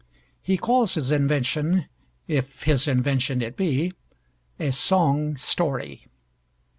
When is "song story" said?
4.71-6.07